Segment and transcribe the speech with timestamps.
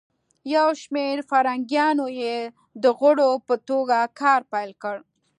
[0.53, 2.37] یو شمیر فرهنګیانو یی
[2.83, 4.95] د غړو په توګه کار پیل کړ.